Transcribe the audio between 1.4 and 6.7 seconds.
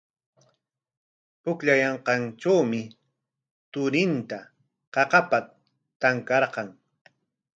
Pukllaykaayanqantrawmi turinta qaqapa tanqarqan.